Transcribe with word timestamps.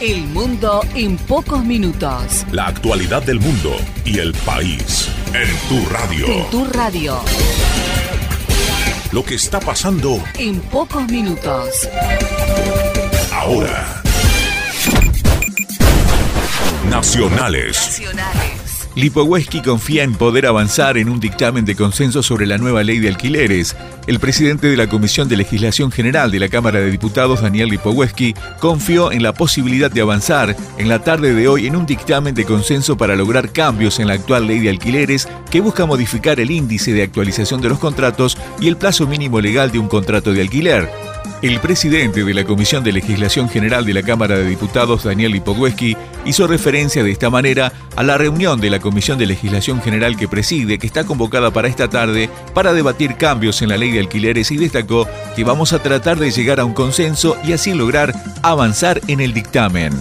El 0.00 0.26
mundo 0.28 0.82
en 0.94 1.16
pocos 1.18 1.62
minutos. 1.64 2.46
La 2.52 2.66
actualidad 2.68 3.22
del 3.22 3.38
mundo 3.38 3.76
y 4.04 4.18
el 4.18 4.32
país 4.32 5.08
en 5.34 5.48
tu 5.68 5.86
radio. 5.90 6.26
En 6.26 6.50
tu 6.50 6.64
radio. 6.64 7.20
Lo 9.12 9.24
que 9.24 9.34
está 9.34 9.60
pasando 9.60 10.22
En 10.38 10.60
pocos 10.60 11.06
minutos. 11.08 11.88
ahora. 13.32 14.02
Nacionales. 16.88 17.76
Nacionales. 17.76 18.59
Lipoweski 19.00 19.62
confía 19.62 20.02
en 20.02 20.12
poder 20.12 20.44
avanzar 20.44 20.98
en 20.98 21.08
un 21.08 21.20
dictamen 21.20 21.64
de 21.64 21.74
consenso 21.74 22.22
sobre 22.22 22.44
la 22.44 22.58
nueva 22.58 22.82
ley 22.82 22.98
de 22.98 23.08
alquileres. 23.08 23.74
El 24.06 24.20
presidente 24.20 24.66
de 24.66 24.76
la 24.76 24.88
Comisión 24.88 25.26
de 25.26 25.38
Legislación 25.38 25.90
General 25.90 26.30
de 26.30 26.38
la 26.38 26.50
Cámara 26.50 26.80
de 26.80 26.90
Diputados, 26.90 27.40
Daniel 27.40 27.70
Lipoweski, 27.70 28.34
confió 28.60 29.10
en 29.10 29.22
la 29.22 29.32
posibilidad 29.32 29.90
de 29.90 30.02
avanzar 30.02 30.54
en 30.76 30.90
la 30.90 31.02
tarde 31.02 31.32
de 31.32 31.48
hoy 31.48 31.66
en 31.66 31.76
un 31.76 31.86
dictamen 31.86 32.34
de 32.34 32.44
consenso 32.44 32.98
para 32.98 33.16
lograr 33.16 33.52
cambios 33.52 34.00
en 34.00 34.08
la 34.08 34.14
actual 34.14 34.46
ley 34.46 34.58
de 34.58 34.68
alquileres 34.68 35.28
que 35.50 35.62
busca 35.62 35.86
modificar 35.86 36.38
el 36.38 36.50
índice 36.50 36.92
de 36.92 37.02
actualización 37.02 37.62
de 37.62 37.70
los 37.70 37.78
contratos 37.78 38.36
y 38.60 38.68
el 38.68 38.76
plazo 38.76 39.06
mínimo 39.06 39.40
legal 39.40 39.72
de 39.72 39.78
un 39.78 39.88
contrato 39.88 40.34
de 40.34 40.42
alquiler. 40.42 41.09
El 41.42 41.58
presidente 41.58 42.22
de 42.22 42.34
la 42.34 42.44
Comisión 42.44 42.84
de 42.84 42.92
Legislación 42.92 43.48
General 43.48 43.86
de 43.86 43.94
la 43.94 44.02
Cámara 44.02 44.36
de 44.36 44.44
Diputados, 44.44 45.04
Daniel 45.04 45.32
Lipodweski, 45.32 45.96
hizo 46.26 46.46
referencia 46.46 47.02
de 47.02 47.10
esta 47.10 47.30
manera 47.30 47.72
a 47.96 48.02
la 48.02 48.18
reunión 48.18 48.60
de 48.60 48.68
la 48.68 48.78
Comisión 48.78 49.18
de 49.18 49.24
Legislación 49.24 49.80
General 49.80 50.18
que 50.18 50.28
preside, 50.28 50.78
que 50.78 50.86
está 50.86 51.04
convocada 51.04 51.50
para 51.50 51.68
esta 51.68 51.88
tarde 51.88 52.28
para 52.52 52.74
debatir 52.74 53.16
cambios 53.16 53.62
en 53.62 53.70
la 53.70 53.78
ley 53.78 53.90
de 53.90 54.00
alquileres 54.00 54.50
y 54.50 54.58
destacó 54.58 55.08
que 55.34 55.42
vamos 55.44 55.72
a 55.72 55.82
tratar 55.82 56.18
de 56.18 56.30
llegar 56.30 56.60
a 56.60 56.66
un 56.66 56.74
consenso 56.74 57.38
y 57.42 57.54
así 57.54 57.72
lograr 57.72 58.12
avanzar 58.42 59.00
en 59.06 59.20
el 59.20 59.32
dictamen. 59.32 59.94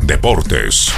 Deportes. 0.00 0.92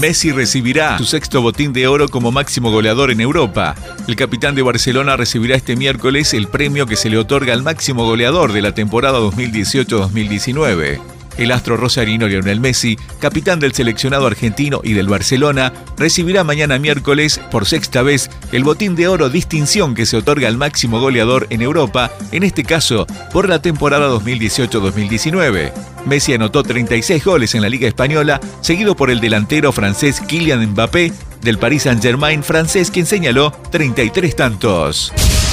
Messi 0.00 0.32
recibirá 0.32 0.98
su 0.98 1.04
sexto 1.04 1.42
botín 1.42 1.72
de 1.72 1.86
oro 1.86 2.08
como 2.08 2.32
máximo 2.32 2.70
goleador 2.70 3.10
en 3.10 3.20
Europa. 3.20 3.74
El 4.06 4.16
capitán 4.16 4.54
de 4.54 4.62
Barcelona 4.62 5.16
recibirá 5.16 5.56
este 5.56 5.76
miércoles 5.76 6.34
el 6.34 6.48
premio 6.48 6.86
que 6.86 6.96
se 6.96 7.10
le 7.10 7.18
otorga 7.18 7.52
al 7.52 7.62
máximo 7.62 8.04
goleador 8.04 8.52
de 8.52 8.62
la 8.62 8.72
temporada 8.72 9.18
2018-2019. 9.20 11.15
El 11.38 11.52
astro 11.52 11.76
rosarino 11.76 12.28
Lionel 12.28 12.60
Messi, 12.60 12.96
capitán 13.18 13.60
del 13.60 13.72
seleccionado 13.72 14.26
argentino 14.26 14.80
y 14.82 14.94
del 14.94 15.08
Barcelona, 15.08 15.72
recibirá 15.98 16.44
mañana 16.44 16.78
miércoles, 16.78 17.40
por 17.50 17.66
sexta 17.66 18.02
vez, 18.02 18.30
el 18.52 18.64
botín 18.64 18.96
de 18.96 19.08
oro 19.08 19.28
distinción 19.28 19.94
que 19.94 20.06
se 20.06 20.16
otorga 20.16 20.48
al 20.48 20.56
máximo 20.56 21.00
goleador 21.00 21.46
en 21.50 21.62
Europa, 21.62 22.10
en 22.32 22.42
este 22.42 22.64
caso 22.64 23.06
por 23.32 23.48
la 23.48 23.60
temporada 23.60 24.08
2018-2019. 24.10 25.72
Messi 26.06 26.34
anotó 26.34 26.62
36 26.62 27.24
goles 27.24 27.54
en 27.54 27.62
la 27.62 27.68
Liga 27.68 27.88
Española, 27.88 28.40
seguido 28.60 28.96
por 28.96 29.10
el 29.10 29.20
delantero 29.20 29.72
francés 29.72 30.20
Kylian 30.20 30.70
Mbappé 30.70 31.12
del 31.42 31.58
Paris 31.58 31.84
Saint-Germain 31.84 32.42
francés, 32.42 32.90
quien 32.90 33.06
señaló 33.06 33.52
33 33.70 34.36
tantos. 34.36 35.12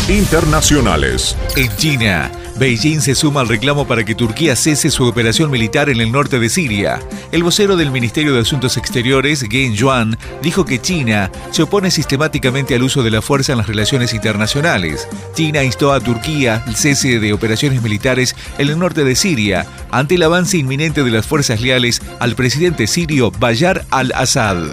Internacionales. 0.09 1.35
En 1.55 1.75
China, 1.77 2.31
Beijing 2.57 3.01
se 3.01 3.15
suma 3.15 3.41
al 3.41 3.47
reclamo 3.47 3.87
para 3.87 4.03
que 4.03 4.13
Turquía 4.13 4.55
cese 4.55 4.91
su 4.91 5.05
operación 5.05 5.49
militar 5.49 5.89
en 5.89 5.99
el 5.99 6.11
norte 6.11 6.39
de 6.39 6.49
Siria. 6.49 6.99
El 7.31 7.43
vocero 7.43 7.75
del 7.75 7.91
Ministerio 7.91 8.33
de 8.33 8.41
Asuntos 8.41 8.77
Exteriores, 8.77 9.43
Gen 9.49 9.73
Yuan, 9.73 10.17
dijo 10.41 10.63
que 10.63 10.79
China 10.79 11.31
se 11.51 11.63
opone 11.63 11.89
sistemáticamente 11.89 12.75
al 12.75 12.83
uso 12.83 13.01
de 13.01 13.11
la 13.11 13.21
fuerza 13.21 13.53
en 13.53 13.57
las 13.57 13.67
relaciones 13.67 14.13
internacionales. 14.13 15.07
China 15.33 15.63
instó 15.63 15.93
a 15.93 15.99
Turquía 15.99 16.63
el 16.67 16.75
cese 16.75 17.19
de 17.19 17.33
operaciones 17.33 17.81
militares 17.81 18.35
en 18.57 18.69
el 18.69 18.77
norte 18.77 19.03
de 19.03 19.15
Siria 19.15 19.65
ante 19.89 20.15
el 20.15 20.23
avance 20.23 20.57
inminente 20.57 21.03
de 21.03 21.11
las 21.11 21.25
fuerzas 21.25 21.59
leales 21.59 22.01
al 22.19 22.35
presidente 22.35 22.87
sirio 22.87 23.31
Bayar 23.31 23.85
al-Assad. 23.89 24.67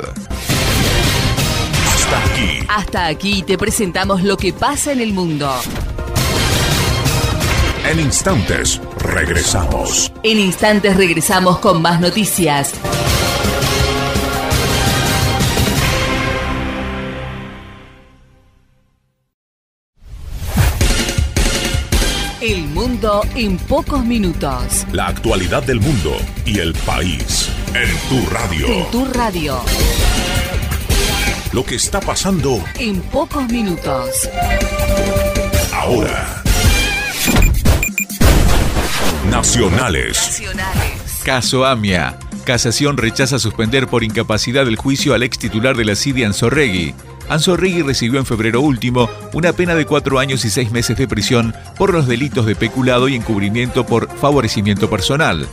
Hasta 1.86 2.24
aquí. 2.24 2.66
Hasta 2.68 3.06
aquí 3.06 3.42
te 3.42 3.56
presentamos 3.56 4.22
lo 4.22 4.36
que 4.36 4.52
pasa 4.52 4.92
en 4.92 5.00
el 5.00 5.12
mundo. 5.12 5.50
En 7.90 7.98
instantes 7.98 8.80
regresamos. 8.98 10.12
En 10.22 10.38
instantes 10.38 10.96
regresamos 10.96 11.58
con 11.58 11.82
más 11.82 12.00
noticias. 12.00 12.72
El 22.40 22.68
mundo 22.68 23.22
en 23.34 23.58
pocos 23.58 24.04
minutos. 24.04 24.86
La 24.92 25.08
actualidad 25.08 25.64
del 25.64 25.80
mundo 25.80 26.16
y 26.46 26.60
el 26.60 26.72
país 26.86 27.50
en 27.74 27.90
tu 28.08 28.30
radio. 28.30 28.68
En 28.68 28.90
tu 28.92 29.04
radio. 29.06 29.60
Lo 31.50 31.64
que 31.64 31.74
está 31.74 31.98
pasando 31.98 32.62
En 32.78 33.00
pocos 33.00 33.48
minutos. 33.48 34.30
ahora. 35.72 36.39
Nacionales. 39.30 40.42
Caso 41.24 41.64
AMIA. 41.64 42.18
Casación 42.44 42.96
rechaza 42.96 43.38
suspender 43.38 43.86
por 43.86 44.02
incapacidad 44.02 44.66
el 44.66 44.74
juicio 44.74 45.14
al 45.14 45.22
ex 45.22 45.38
titular 45.38 45.76
de 45.76 45.84
la 45.84 45.94
CIDI 45.94 46.24
Anzorregui. 46.24 46.94
Anzorregui 47.28 47.82
recibió 47.82 48.18
en 48.18 48.26
febrero 48.26 48.60
último 48.60 49.08
una 49.32 49.52
pena 49.52 49.76
de 49.76 49.86
cuatro 49.86 50.18
años 50.18 50.44
y 50.44 50.50
seis 50.50 50.72
meses 50.72 50.96
de 50.98 51.06
prisión 51.06 51.54
por 51.78 51.92
los 51.92 52.08
delitos 52.08 52.44
de 52.44 52.56
peculado 52.56 53.08
y 53.08 53.14
encubrimiento 53.14 53.86
por 53.86 54.10
favorecimiento 54.18 54.90
personal. 54.90 55.46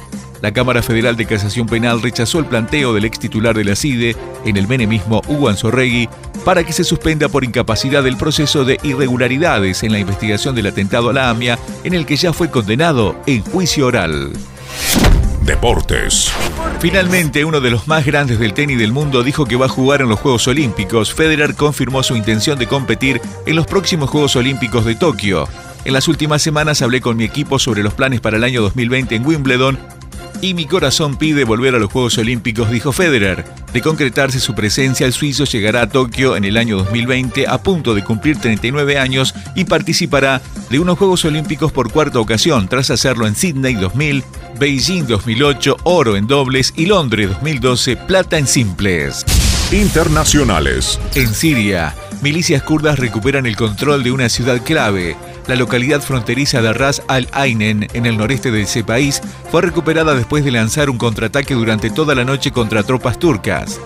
La 0.48 0.54
Cámara 0.54 0.82
Federal 0.82 1.18
de 1.18 1.26
Casación 1.26 1.68
Penal 1.68 2.02
rechazó 2.02 2.40
el 2.40 2.46
planteo 2.46 2.94
del 2.94 3.04
ex 3.04 3.20
titular 3.20 3.54
de 3.54 3.66
la 3.66 3.76
CIDE 3.76 4.16
en 4.46 4.56
el 4.56 4.66
menemismo 4.66 5.22
Hugo 5.28 5.50
Anzorregui 5.50 6.08
para 6.46 6.64
que 6.64 6.72
se 6.72 6.86
suspenda 6.86 7.28
por 7.28 7.44
incapacidad 7.44 8.08
el 8.08 8.16
proceso 8.16 8.64
de 8.64 8.80
irregularidades 8.82 9.84
en 9.84 9.92
la 9.92 10.00
investigación 10.00 10.56
del 10.56 10.68
atentado 10.68 11.10
a 11.10 11.14
la 11.14 11.30
AMIA 11.30 11.60
en 11.84 11.94
el 11.94 12.06
que 12.06 12.16
ya 12.16 12.32
fue 12.32 12.50
condenado 12.50 13.18
en 13.26 13.44
juicio 13.44 13.88
oral. 13.88 14.32
Deportes. 15.42 16.32
Finalmente, 16.80 17.44
uno 17.44 17.60
de 17.60 17.72
los 17.72 17.90
más 17.90 18.06
grandes 18.06 18.40
del 18.40 18.54
tenis 18.54 18.80
del 18.80 18.94
mundo 18.94 19.24
dijo 19.24 19.46
que 19.48 19.58
va 19.58 19.66
a 19.66 19.70
jugar 19.70 20.00
en 20.00 20.08
los 20.08 20.22
Juegos 20.22 20.48
Olímpicos. 20.48 21.14
Federer 21.14 21.56
confirmó 21.56 22.04
su 22.04 22.16
intención 22.16 22.58
de 22.58 22.68
competir 22.68 23.20
en 23.46 23.58
los 23.58 23.68
próximos 23.68 24.10
Juegos 24.10 24.38
Olímpicos 24.38 24.86
de 24.86 24.96
Tokio. 24.96 25.46
En 25.84 25.92
las 25.92 26.08
últimas 26.08 26.42
semanas 26.42 26.82
hablé 26.82 27.02
con 27.02 27.18
mi 27.18 27.26
equipo 27.26 27.60
sobre 27.60 27.84
los 27.84 27.94
planes 27.94 28.22
para 28.22 28.38
el 28.38 28.46
año 28.46 28.62
2020 28.62 29.14
en 29.14 29.26
Wimbledon 29.26 29.97
y 30.42 30.54
mi 30.54 30.66
corazón 30.66 31.18
pide 31.18 31.44
volver 31.44 31.76
a 31.76 31.80
los 31.80 31.92
Juegos 31.92 32.18
Olímpicos, 32.18 32.70
dijo 32.70 32.92
Federer. 32.92 33.46
De 33.74 33.82
concretarse 33.82 34.40
su 34.40 34.56
presencia, 34.56 35.06
el 35.06 35.14
suizo 35.14 35.46
llegará 35.46 35.84
a 35.84 35.90
Tokio 35.90 36.36
en 36.36 36.46
el 36.46 36.58
año 36.58 36.78
2020 36.78 37.48
a 37.48 37.58
punto 37.58 37.94
de 37.94 38.04
cumplir 38.04 38.38
39 38.38 38.98
años 38.98 39.34
y 39.56 39.66
participará 39.66 40.42
de 40.70 40.80
unos 40.80 40.98
Juegos 40.98 41.26
Olímpicos 41.26 41.72
por 41.72 41.92
cuarta 41.92 42.20
ocasión, 42.20 42.68
tras 42.68 42.90
hacerlo 42.90 43.28
en 43.28 43.36
Sydney 43.36 43.76
2000, 43.76 44.24
Beijing 44.60 45.08
2008, 45.08 45.78
oro 45.84 46.16
en 46.16 46.28
dobles 46.28 46.74
y 46.76 46.86
Londres 46.86 47.30
2012, 47.30 47.98
plata 47.98 48.38
en 48.38 48.48
simples. 48.48 49.26
Internacionales. 49.72 51.00
En 51.16 51.34
Siria, 51.34 51.94
milicias 52.22 52.64
kurdas 52.64 53.00
recuperan 53.00 53.46
el 53.46 53.56
control 53.56 54.04
de 54.04 54.12
una 54.12 54.30
ciudad 54.30 54.62
clave. 54.64 55.16
La 55.48 55.56
localidad 55.56 56.02
fronteriza 56.02 56.62
de 56.62 56.74
Ras 56.74 57.02
al-Ainen, 57.08 57.88
en 57.94 58.06
el 58.06 58.18
noreste 58.18 58.52
de 58.52 58.64
ese 58.64 58.84
país, 58.84 59.22
fue 59.50 59.62
recuperada 59.62 60.14
después 60.14 60.44
de 60.44 60.52
lanzar 60.52 60.90
un 60.90 60.98
contraataque 60.98 61.54
durante 61.54 61.90
toda 61.90 62.16
la 62.16 62.26
noche 62.26 62.52
contra 62.52 62.84
tropas 62.84 63.18
turcas. 63.18 63.80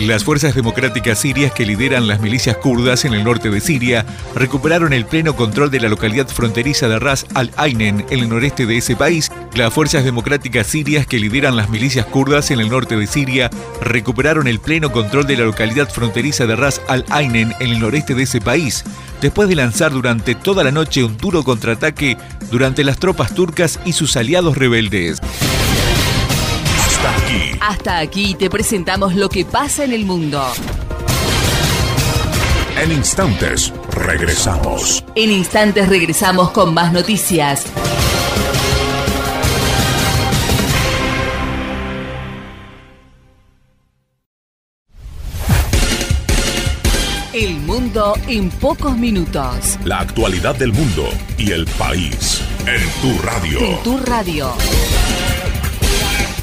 Las 0.00 0.24
fuerzas 0.24 0.54
democráticas 0.54 1.18
sirias 1.18 1.52
que 1.52 1.66
lideran 1.66 2.06
las 2.08 2.20
milicias 2.20 2.56
kurdas 2.56 3.04
en 3.04 3.12
el 3.12 3.22
norte 3.22 3.50
de 3.50 3.60
Siria 3.60 4.06
recuperaron 4.34 4.94
el 4.94 5.04
pleno 5.04 5.36
control 5.36 5.70
de 5.70 5.78
la 5.78 5.90
localidad 5.90 6.26
fronteriza 6.26 6.88
de 6.88 6.98
Ras 6.98 7.26
al-Ainen 7.34 8.06
en 8.08 8.18
el 8.18 8.30
noreste 8.30 8.64
de 8.64 8.78
ese 8.78 8.96
país. 8.96 9.30
Las 9.54 9.74
fuerzas 9.74 10.02
democráticas 10.02 10.68
sirias 10.68 11.06
que 11.06 11.18
lideran 11.18 11.54
las 11.54 11.68
milicias 11.68 12.06
kurdas 12.06 12.50
en 12.50 12.60
el 12.60 12.70
norte 12.70 12.96
de 12.96 13.06
Siria 13.06 13.50
recuperaron 13.82 14.48
el 14.48 14.58
pleno 14.58 14.90
control 14.90 15.26
de 15.26 15.36
la 15.36 15.44
localidad 15.44 15.90
fronteriza 15.90 16.46
de 16.46 16.56
Ras 16.56 16.80
al-Ainen 16.88 17.54
en 17.60 17.68
el 17.68 17.78
noreste 17.78 18.14
de 18.14 18.22
ese 18.22 18.40
país, 18.40 18.84
después 19.20 19.50
de 19.50 19.56
lanzar 19.56 19.92
durante 19.92 20.34
toda 20.34 20.64
la 20.64 20.72
noche 20.72 21.04
un 21.04 21.18
duro 21.18 21.44
contraataque 21.44 22.16
durante 22.50 22.84
las 22.84 22.96
tropas 22.98 23.34
turcas 23.34 23.78
y 23.84 23.92
sus 23.92 24.16
aliados 24.16 24.56
rebeldes. 24.56 25.20
Hasta 27.60 27.98
aquí 27.98 28.34
te 28.34 28.48
presentamos 28.48 29.14
lo 29.14 29.28
que 29.28 29.44
pasa 29.44 29.84
en 29.84 29.92
el 29.92 30.06
mundo. 30.06 30.42
En 32.82 32.90
instantes 32.90 33.70
regresamos. 33.90 35.04
En 35.14 35.30
instantes 35.30 35.86
regresamos 35.90 36.52
con 36.52 36.72
más 36.72 36.90
noticias. 36.90 37.66
El 47.34 47.56
mundo 47.60 48.14
en 48.26 48.48
pocos 48.50 48.96
minutos. 48.96 49.78
La 49.84 50.00
actualidad 50.00 50.56
del 50.56 50.72
mundo 50.72 51.06
y 51.36 51.52
el 51.52 51.66
país 51.66 52.42
en 52.66 52.82
tu 53.02 53.22
radio. 53.22 53.60
En 53.60 53.82
tu 53.82 53.98
radio. 53.98 54.50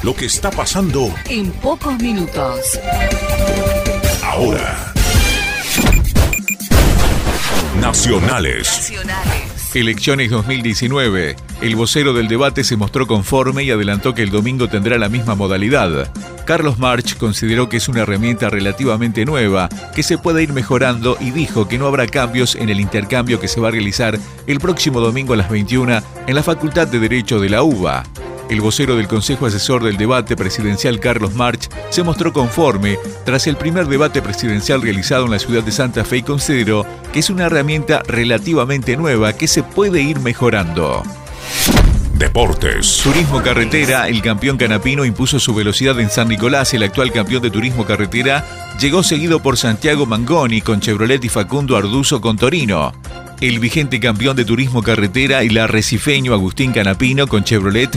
Lo 0.08 0.16
que 0.16 0.24
está 0.24 0.50
pasando 0.50 1.12
En 1.28 1.50
pocos 1.50 1.98
minutos. 1.98 2.80
ahora. 4.22 4.94
Nacionales. 7.78 8.68
Nacionales. 8.68 9.74
Elecciones 9.74 10.30
2019. 10.30 11.36
El 11.60 11.76
vocero 11.76 12.14
del 12.14 12.26
debate 12.26 12.64
se 12.64 12.78
mostró 12.78 13.06
conforme 13.06 13.64
y 13.64 13.70
adelantó 13.70 14.14
que 14.14 14.22
el 14.22 14.30
domingo 14.30 14.68
tendrá 14.68 14.96
la 14.96 15.10
misma 15.10 15.34
modalidad. 15.34 16.10
Carlos 16.46 16.78
March 16.78 17.18
consideró 17.18 17.68
que 17.68 17.76
es 17.76 17.86
una 17.90 18.00
herramienta 18.00 18.48
relativamente 18.48 19.26
nueva, 19.26 19.68
que 19.94 20.02
se 20.02 20.16
puede 20.16 20.42
ir 20.42 20.54
mejorando 20.54 21.18
y 21.20 21.32
dijo 21.32 21.68
que 21.68 21.76
no 21.76 21.86
habrá 21.86 22.06
cambios 22.06 22.54
en 22.54 22.70
el 22.70 22.80
intercambio 22.80 23.40
que 23.40 23.48
se 23.48 23.60
va 23.60 23.68
a 23.68 23.72
realizar 23.72 24.18
el 24.46 24.58
próximo 24.58 25.00
domingo 25.00 25.34
a 25.34 25.36
las 25.36 25.50
21 25.50 26.00
en 26.26 26.34
la 26.34 26.42
Facultad 26.42 26.88
de 26.88 26.98
Derecho 26.98 27.38
de 27.40 27.50
la 27.50 27.62
UBA. 27.62 28.04
El 28.50 28.62
vocero 28.62 28.96
del 28.96 29.08
Consejo 29.08 29.46
Asesor 29.46 29.84
del 29.84 29.98
Debate 29.98 30.34
Presidencial 30.34 31.00
Carlos 31.00 31.34
March 31.34 31.68
se 31.90 32.02
mostró 32.02 32.32
conforme 32.32 32.98
tras 33.26 33.46
el 33.46 33.56
primer 33.56 33.86
debate 33.86 34.22
presidencial 34.22 34.80
realizado 34.80 35.26
en 35.26 35.32
la 35.32 35.38
ciudad 35.38 35.62
de 35.62 35.70
Santa 35.70 36.04
Fe 36.04 36.18
y 36.18 36.22
consideró 36.22 36.86
que 37.12 37.20
es 37.20 37.28
una 37.28 37.46
herramienta 37.46 38.02
relativamente 38.06 38.96
nueva 38.96 39.34
que 39.34 39.48
se 39.48 39.62
puede 39.62 40.00
ir 40.00 40.20
mejorando. 40.20 41.02
Deportes. 42.14 43.00
Turismo 43.04 43.42
Carretera, 43.42 44.08
el 44.08 44.22
campeón 44.22 44.56
canapino 44.56 45.04
impuso 45.04 45.38
su 45.38 45.54
velocidad 45.54 46.00
en 46.00 46.10
San 46.10 46.28
Nicolás. 46.28 46.72
El 46.74 46.82
actual 46.82 47.12
campeón 47.12 47.42
de 47.42 47.50
Turismo 47.50 47.84
Carretera 47.84 48.74
llegó 48.80 49.02
seguido 49.02 49.40
por 49.40 49.56
Santiago 49.56 50.06
Mangoni 50.06 50.62
con 50.62 50.80
Chevrolet 50.80 51.22
y 51.24 51.28
Facundo 51.28 51.76
Arduzo 51.76 52.20
con 52.20 52.36
Torino. 52.36 52.92
El 53.40 53.60
vigente 53.60 54.00
campeón 54.00 54.36
de 54.36 54.44
Turismo 54.44 54.82
Carretera, 54.82 55.42
el 55.42 55.58
arrecifeño 55.58 56.32
Agustín 56.32 56.72
Canapino 56.72 57.28
con 57.28 57.44
Chevrolet, 57.44 57.96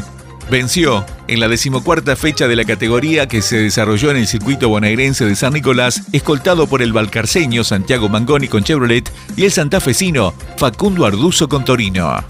venció 0.52 1.06
en 1.28 1.40
la 1.40 1.48
decimocuarta 1.48 2.16
fecha 2.16 2.48
de 2.48 2.56
la 2.56 2.66
categoría 2.66 3.28
que 3.28 3.42
se 3.42 3.58
desarrolló 3.58 4.12
en 4.12 4.18
el 4.18 4.28
circuito 4.28 4.70
bonaerense 4.70 5.26
de 5.26 5.36
San 5.36 5.54
Nicolás, 5.54 6.04
escoltado 6.12 6.68
por 6.68 6.84
el 6.84 6.94
valcarceño 6.94 7.64
Santiago 7.64 8.10
Mangoni 8.10 8.48
con 8.50 8.64
Chevrolet 8.64 9.10
y 9.38 9.46
el 9.46 9.52
santafesino 9.52 10.34
Facundo 10.58 11.06
Arduzo 11.06 11.48
con 11.48 11.66
Torino. 11.66 12.24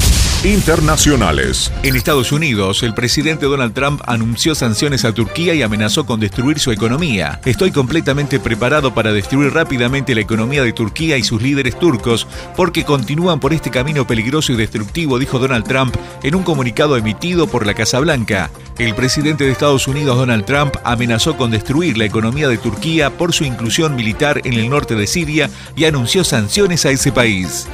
Internacionales. 0.44 1.72
En 1.84 1.96
Estados 1.96 2.32
Unidos, 2.32 2.82
el 2.82 2.96
presidente 2.96 3.46
Donald 3.46 3.76
Trump 3.76 4.02
anunció 4.08 4.56
sanciones 4.56 5.06
a 5.06 5.14
Turquía 5.14 5.54
y 5.54 5.62
amenazó 5.62 6.08
con 6.08 6.20
destruir 6.20 6.58
su 6.58 6.72
economía. 6.72 7.40
Estoy 7.46 7.70
completamente 7.72 8.40
preparado 8.40 8.92
para 8.92 9.14
destruir 9.14 9.54
rápidamente 9.54 10.16
la 10.16 10.22
economía 10.22 10.64
de 10.64 10.74
Turquía 10.74 11.18
y 11.18 11.24
sus 11.24 11.44
líderes 11.44 11.78
turcos 11.78 12.26
porque 12.56 12.84
continúan 12.84 13.40
por 13.40 13.54
este 13.54 13.70
camino 13.70 14.08
peligroso 14.08 14.52
y 14.52 14.56
destructivo, 14.56 15.20
dijo 15.20 15.38
Donald 15.38 15.68
Trump 15.68 15.96
en 16.24 16.34
un 16.34 16.42
comunicado 16.42 16.98
emitido 16.98 17.46
por 17.46 17.68
la 17.68 17.76
Casa 17.76 18.00
Blanca. 18.00 18.50
El 18.80 18.96
presidente 18.96 19.44
de 19.44 19.52
Estados 19.52 19.88
Unidos, 19.88 20.18
Donald 20.18 20.46
Trump, 20.46 20.74
amenazó 20.84 21.38
con 21.38 21.52
destruir 21.52 22.00
la 22.00 22.06
economía 22.06 22.48
de 22.48 22.58
Turquía 22.58 23.12
por 23.12 23.32
su 23.32 23.44
inclusión 23.44 23.96
militar 23.96 24.42
en 24.44 24.54
el 24.54 24.72
norte 24.72 24.96
de 24.96 25.06
Siria 25.06 25.52
y 25.76 25.86
anunció 25.86 26.24
sanciones 26.24 26.84
a 26.88 26.90
ese 26.90 27.12
país. 27.12 27.68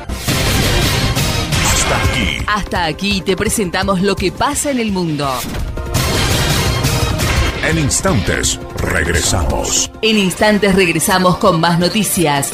Hasta 1.88 2.12
aquí. 2.12 2.38
Hasta 2.48 2.86
aquí 2.86 3.22
te 3.22 3.38
presentamos 3.38 4.02
lo 4.02 4.16
que 4.16 4.32
pasa 4.32 4.72
en 4.72 4.80
el 4.80 4.92
mundo. 4.92 5.30
En 7.64 7.78
instantes, 7.78 8.60
regresamos. 8.78 9.90
En 10.02 10.18
instantes 10.18 10.76
regresamos 10.76 11.38
con 11.38 11.62
más 11.62 11.80
noticias. 11.80 12.52